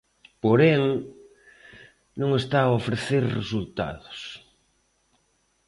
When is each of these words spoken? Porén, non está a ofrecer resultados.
Porén, 0.43 0.83
non 2.19 2.29
está 2.41 2.59
a 2.65 2.73
ofrecer 2.79 3.23
resultados. 3.39 4.19